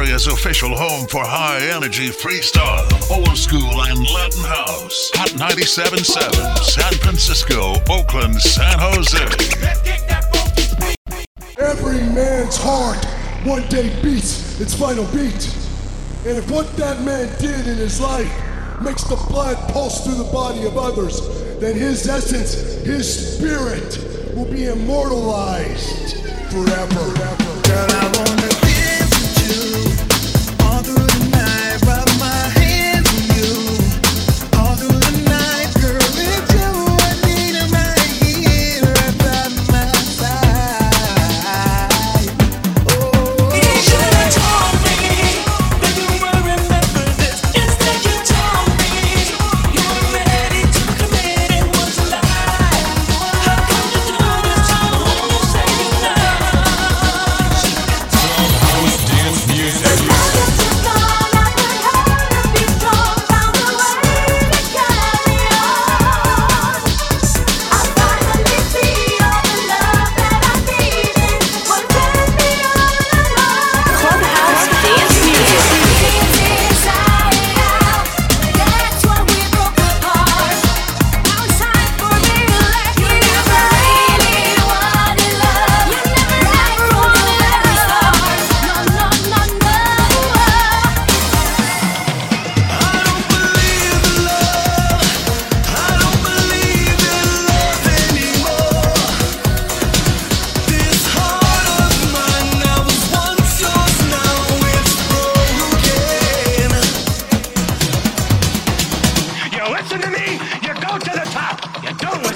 [0.00, 5.10] area's official home for high energy freestyle, old school, and Latin house.
[5.14, 9.20] Hot 97.7, San Francisco, Oakland, San Jose.
[11.58, 13.04] Every man's heart
[13.44, 15.54] one day beats its final beat.
[16.24, 18.32] And if what that man did in his life
[18.80, 21.20] makes the blood pulse through the body of others,
[21.60, 22.54] then his essence,
[22.86, 23.98] his spirit,
[24.34, 27.40] will be immortalized forever.
[27.68, 28.69] Girl,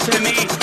[0.07, 0.54] to me.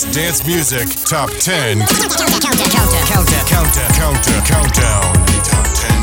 [0.00, 1.80] best dance music top 10
[4.46, 5.12] Countdown.
[5.44, 5.99] Top 10.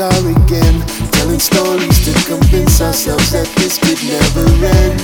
[0.00, 0.80] are again,
[1.12, 5.00] telling stories to convince ourselves that this could never end.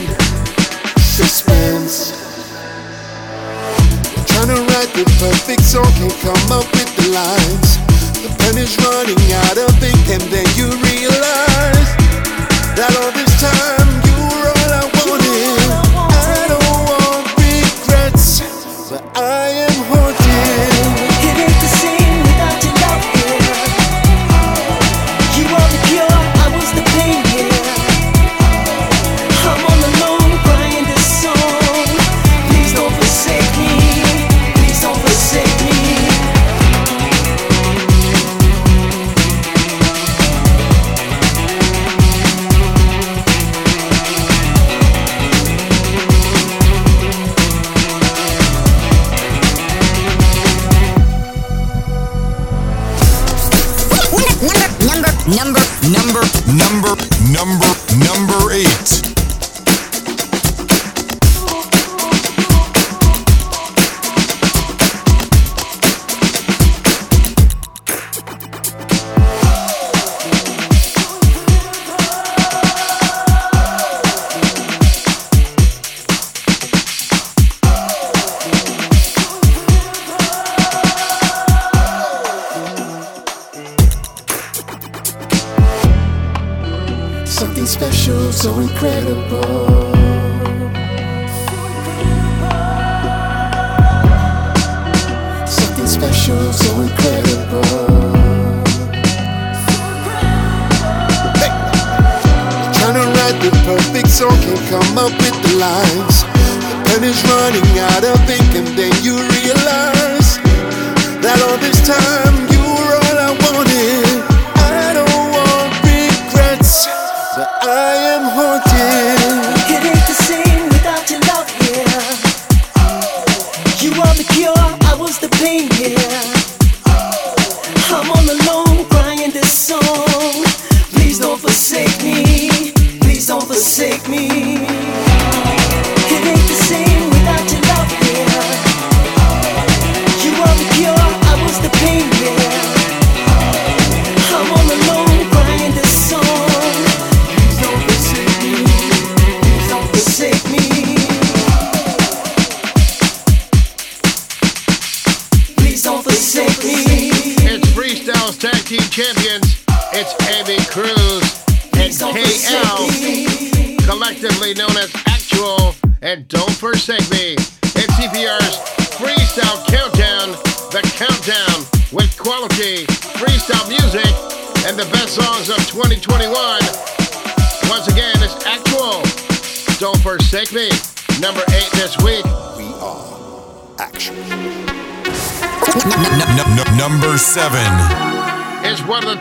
[0.98, 2.16] Suspense.
[4.24, 7.76] Trying to write the perfect song, can't come up with the lines.
[8.24, 11.90] The pen is running out of ink, and then you realize
[12.76, 13.85] that all this time.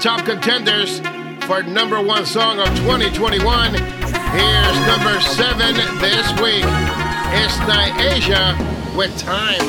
[0.06, 1.00] Top contenders
[1.48, 3.74] for number one song of 2021.
[3.74, 6.64] Here's number seven this week.
[7.34, 7.58] It's
[8.00, 8.54] Asia
[8.96, 9.66] with Time.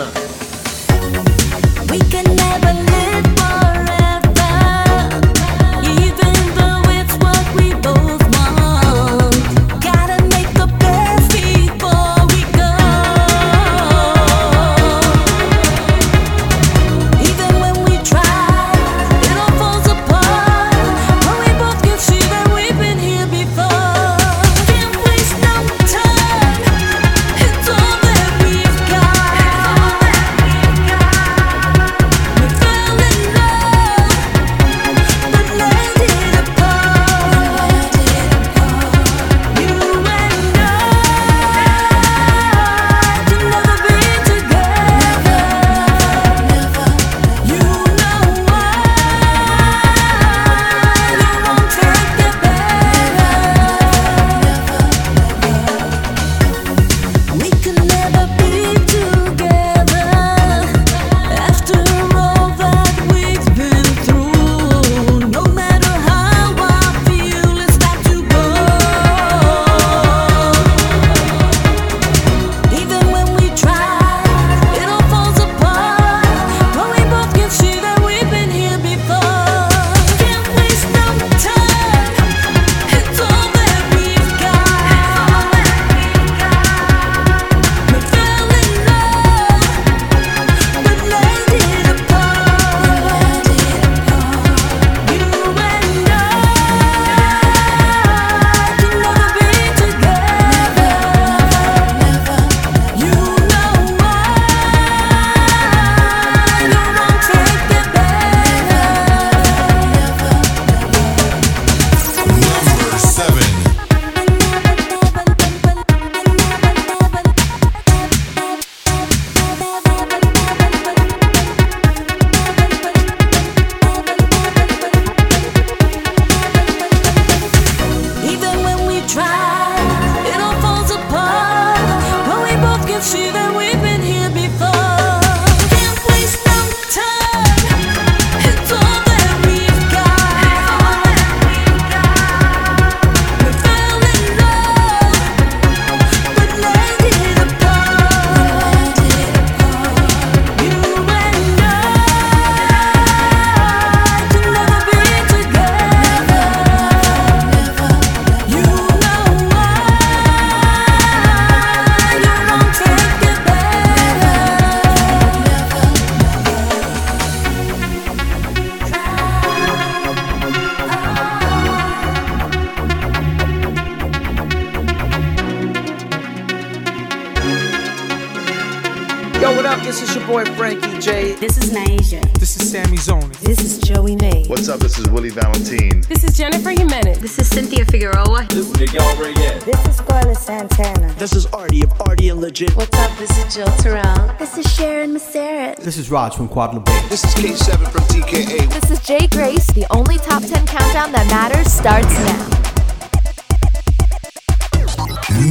[192.58, 194.34] This is Jill Terrell.
[194.38, 195.76] This is Sharon Masaret.
[195.76, 197.02] This is Raj from Quad Bay.
[197.10, 198.72] This is K7 from TKA.
[198.72, 199.66] This is Jay Grace.
[199.66, 202.48] The only top 10 countdown that matters starts now.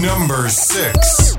[0.02, 1.35] Number 6.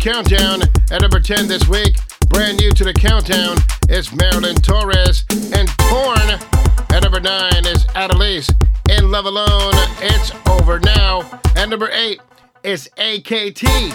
[0.00, 0.62] Countdown.
[0.90, 1.96] At number 10 this week,
[2.28, 3.58] brand new to the countdown,
[3.90, 6.40] is Marilyn Torres and Torn.
[6.90, 8.50] At number 9 is Adelise
[8.90, 9.74] in Love Alone.
[10.00, 11.20] It's over now.
[11.54, 12.20] At number 8
[12.64, 13.90] is AKT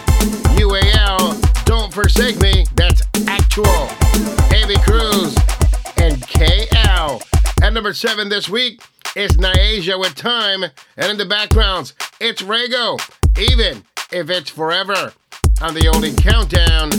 [0.55, 1.65] UAL.
[1.65, 2.65] Don't forsake me.
[2.75, 3.89] That's actual.
[4.53, 5.35] Amy Cruz
[5.97, 7.23] and KL.
[7.63, 8.81] At number 7 this week,
[9.15, 10.65] it's Nyasia with time,
[10.97, 12.99] and in the backgrounds, it's Rago,
[13.39, 15.13] even if it's forever.
[15.61, 16.89] On the only countdown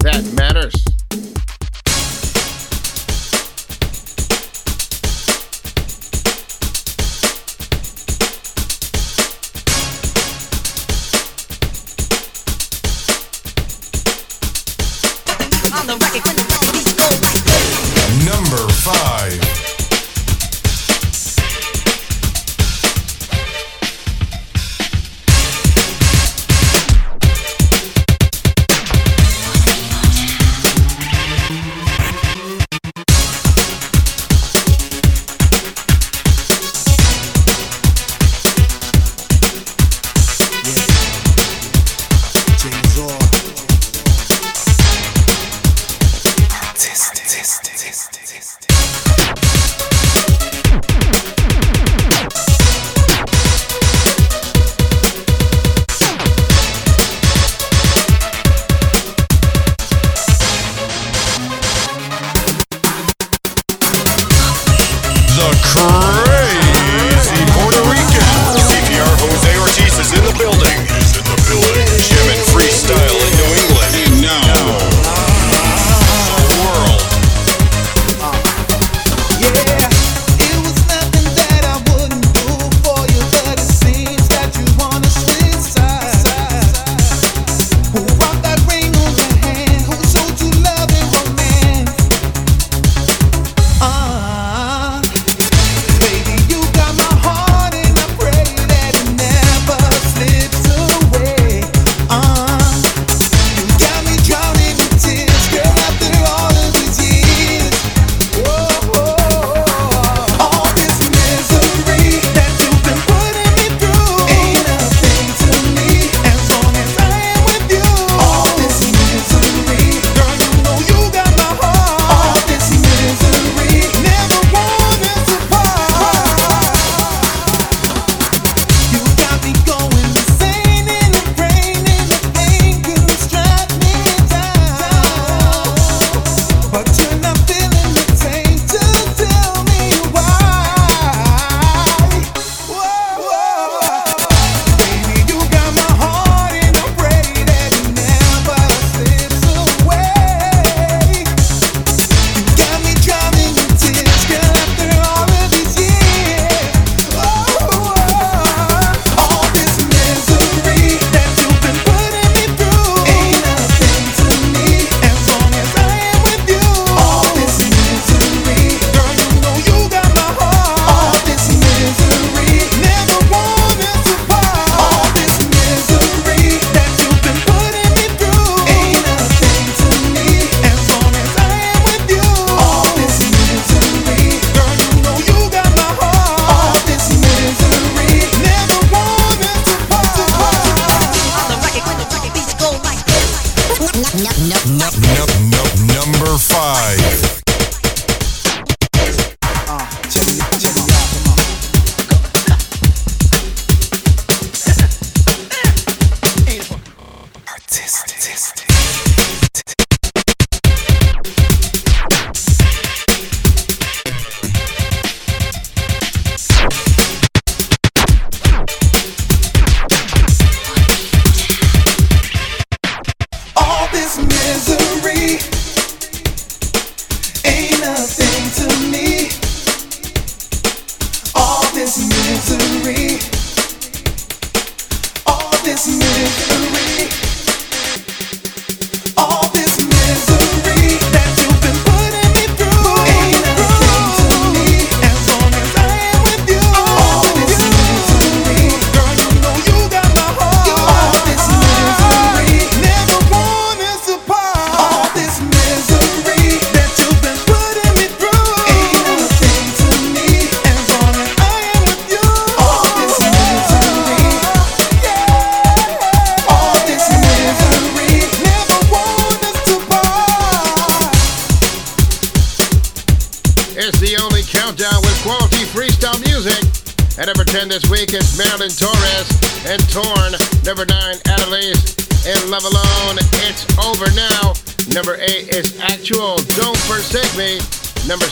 [0.00, 0.74] that matters.
[15.86, 16.04] Number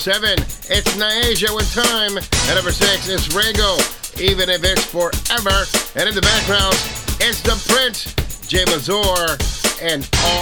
[0.07, 0.38] seven,
[0.71, 2.16] it's Nyasia with Time.
[2.16, 3.75] At number six, it's Rego,
[4.21, 5.66] Even If It's Forever.
[5.99, 6.75] And in the background,
[7.19, 8.14] it's The Prince,
[8.47, 9.37] Jay Mazur,
[9.83, 10.36] and all.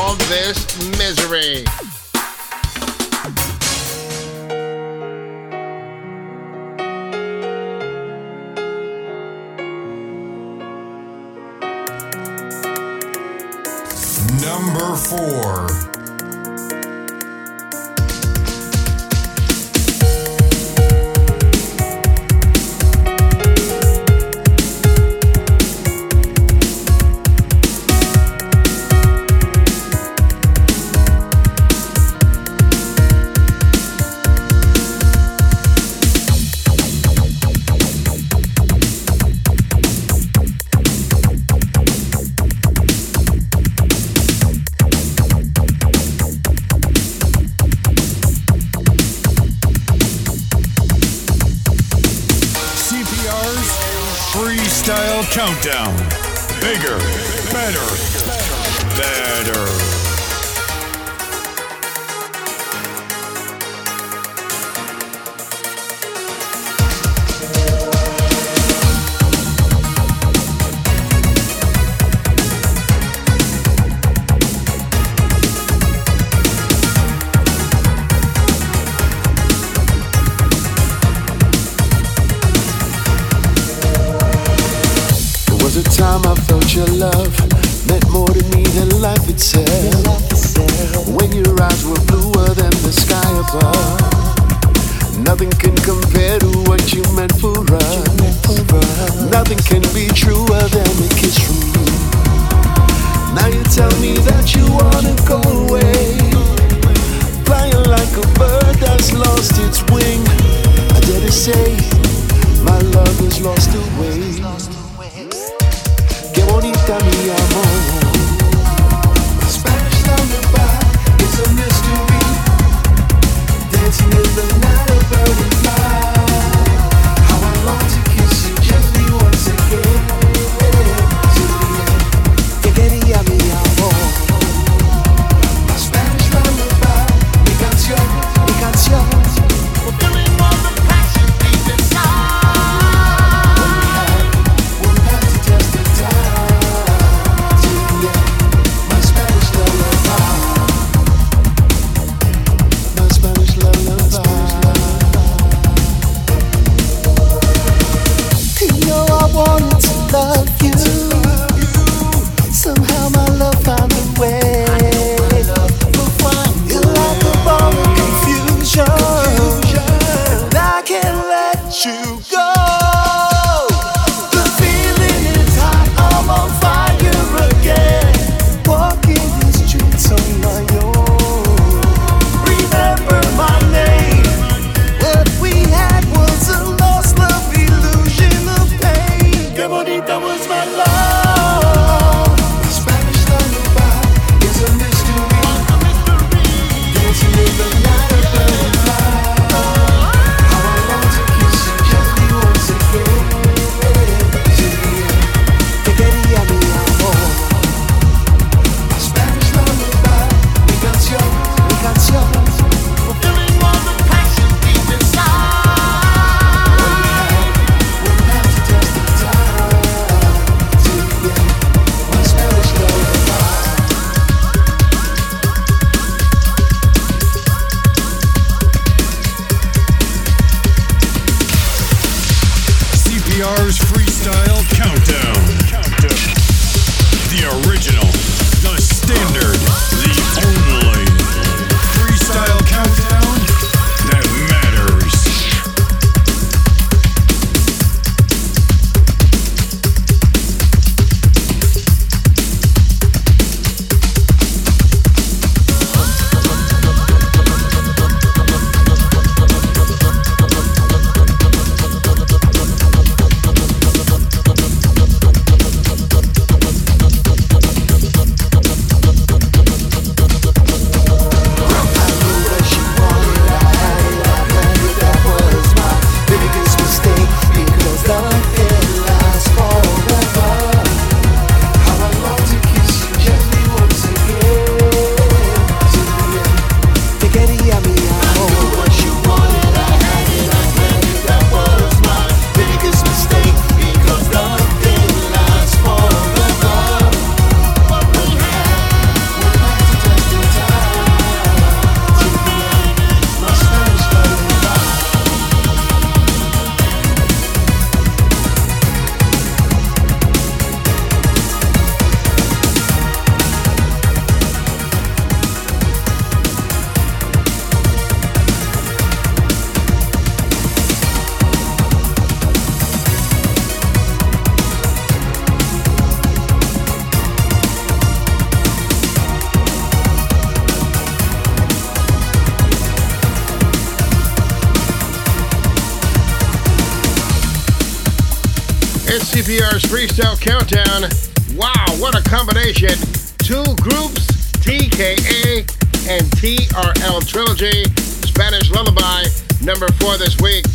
[339.54, 341.06] CPR's Freestyle Countdown.
[341.54, 342.90] Wow, what a combination.
[343.38, 344.26] Two groups,
[344.66, 345.62] TKA
[346.10, 347.84] and TRL Trilogy.
[348.26, 349.22] Spanish Lullaby,
[349.62, 350.66] number four this week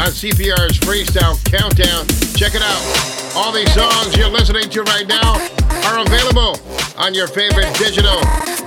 [0.00, 2.08] on CPR's Freestyle Countdown.
[2.32, 3.36] Check it out.
[3.36, 5.36] All these songs you're listening to right now
[5.92, 6.56] are available
[6.96, 8.16] on your favorite digital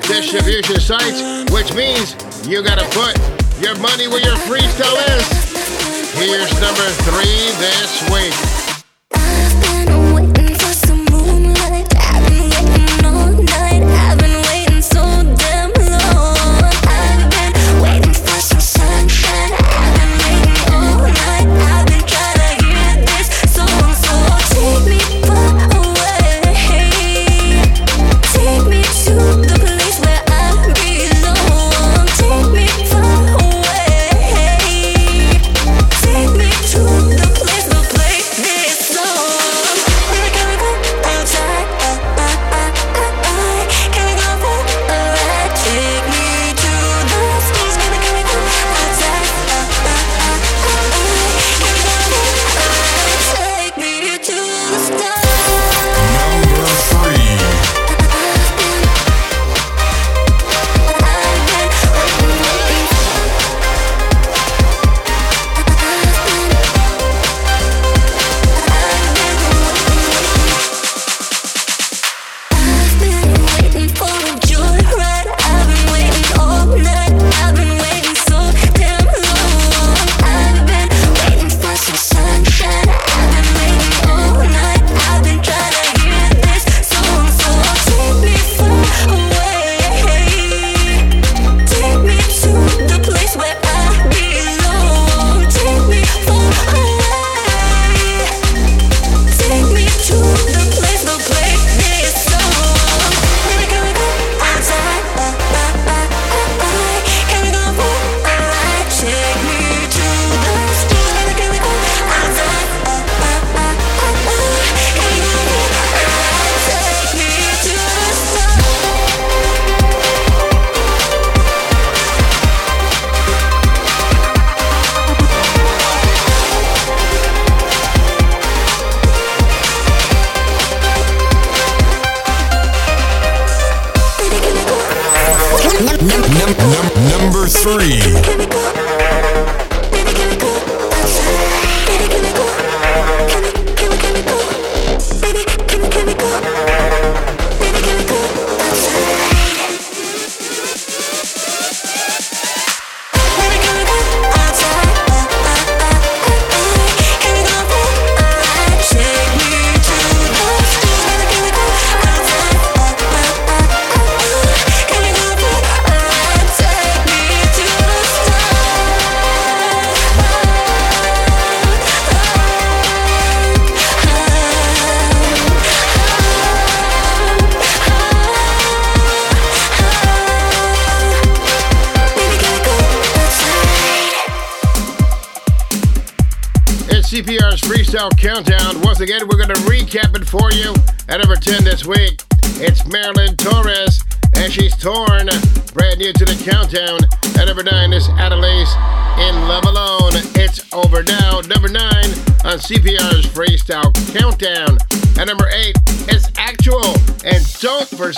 [0.05, 2.13] distribution sites, which means
[2.45, 3.17] you gotta put
[3.59, 5.25] your money where your freestyle is.
[6.13, 8.64] Here's number three this week.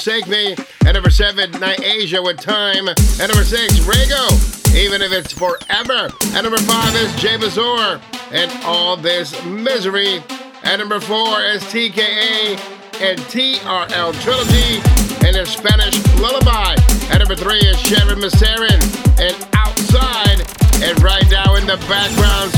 [0.08, 0.56] Forsake Me.
[0.86, 2.88] At number 7, Asia with Time.
[2.88, 6.08] At number 6, Rago, Even If It's Forever.
[6.32, 8.00] At number 5 is Jay Bazor
[8.32, 10.24] and all this misery.
[10.64, 12.56] At number four is TKA
[13.02, 14.80] and TRL Trilogy
[15.28, 16.76] and their Spanish Lullaby.
[17.12, 18.80] At number three is Sharon Massarin
[19.20, 20.40] and Outside.
[20.88, 22.56] And right now in the background,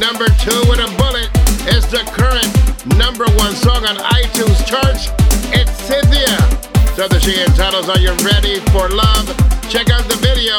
[0.00, 1.28] number two with a bullet
[1.76, 2.48] is the current
[2.96, 5.10] number one song on iTunes charts.
[5.52, 6.65] It's Cynthia.
[6.96, 9.28] So the she entitles Are You Ready for Love?
[9.68, 10.56] Check out the video.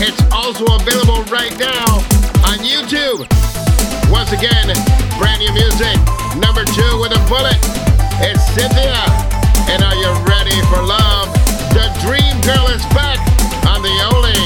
[0.00, 2.00] It's also available right now
[2.48, 3.28] on YouTube.
[4.08, 4.72] Once again,
[5.20, 5.92] brand new music.
[6.40, 7.60] Number two with a bullet.
[8.24, 8.96] It's Cynthia.
[9.68, 11.28] And are you ready for love?
[11.76, 13.20] The Dream Girl is back
[13.68, 14.40] on the only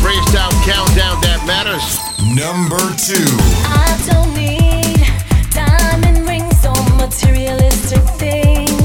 [0.00, 2.00] freestyle countdown that matters.
[2.32, 3.28] Number two.
[3.76, 5.04] I don't need
[5.52, 8.75] diamond rings or materialistic things.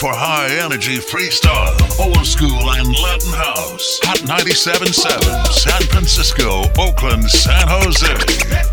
[0.00, 4.00] for high energy freestyle, old school, and Latin house.
[4.04, 8.69] Hot 97.7, San Francisco, Oakland, San Jose.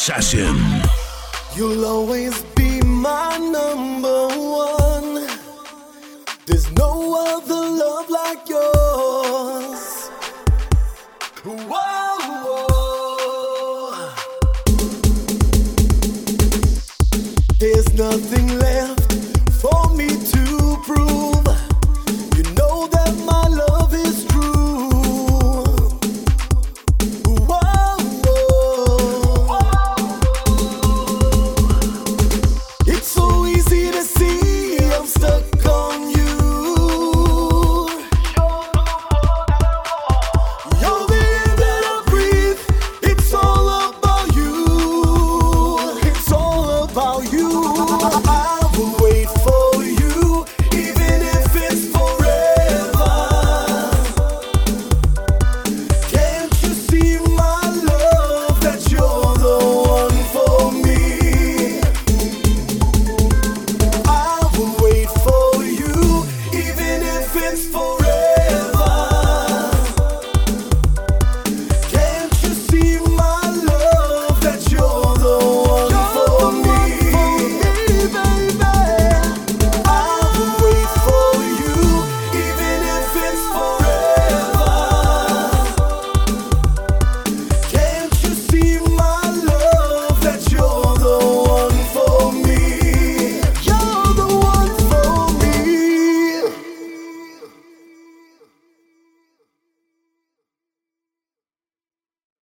[0.00, 0.56] Assassin.
[1.54, 2.42] You'll always